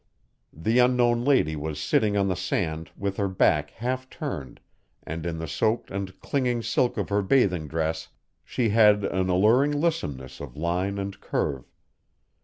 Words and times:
The 0.51 0.79
unknown 0.79 1.23
lady 1.23 1.55
was 1.55 1.79
sitting 1.79 2.17
on 2.17 2.27
the 2.27 2.35
sand 2.35 2.89
with 2.97 3.17
her 3.17 3.27
back 3.27 3.69
half 3.69 4.09
turned 4.09 4.59
and, 5.03 5.27
in 5.27 5.37
the 5.37 5.47
soaked 5.47 5.91
and 5.91 6.19
clinging 6.21 6.63
silk 6.63 6.97
of 6.97 7.09
her 7.09 7.21
bathing 7.21 7.67
dress, 7.67 8.07
she 8.43 8.69
had 8.69 9.03
an 9.03 9.29
alluring 9.29 9.79
lissomness 9.79 10.39
of 10.39 10.57
line 10.57 10.97
and 10.97 11.19
curve. 11.21 11.71